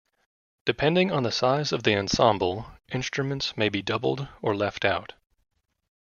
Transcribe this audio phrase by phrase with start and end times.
[0.65, 5.13] Depending on the size of the ensemble, instruments may be doubled or left out.